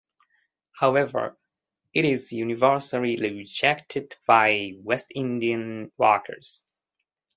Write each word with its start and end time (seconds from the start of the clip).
However, 0.79 1.37
it 1.93 2.05
is 2.05 2.31
universally 2.33 3.17
rejected 3.17 4.15
by 4.25 4.71
West 4.79 5.05
Indian 5.13 5.91
workers. 5.95 6.63